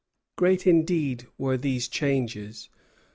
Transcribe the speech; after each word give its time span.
Great 0.35 0.65
indeed 0.65 1.27
were 1.37 1.55
these 1.57 1.87
changes. 1.87 2.69